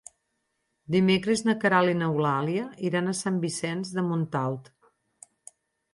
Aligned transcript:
Dimecres 0.95 1.43
na 1.49 1.55
Queralt 1.65 1.93
i 1.95 1.99
n'Eulàlia 1.99 2.65
iran 2.89 3.11
a 3.11 3.15
Sant 3.23 3.39
Vicenç 3.47 3.95
de 3.99 4.09
Montalt. 4.11 4.75